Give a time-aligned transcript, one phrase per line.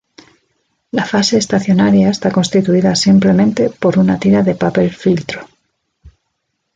[0.89, 5.47] La fase estacionaria está constituida simplemente por una tira de papel filtro.